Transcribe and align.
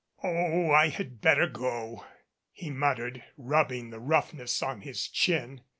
"Oh, 0.23 0.71
I 0.71 0.87
had 0.87 1.21
better 1.21 1.45
go," 1.45 2.05
he 2.51 2.71
muttered, 2.71 3.23
rubbing 3.37 3.91
the 3.91 3.99
rough 3.99 4.33
ness 4.33 4.63
on 4.63 4.81
his 4.81 5.07
chin. 5.07 5.61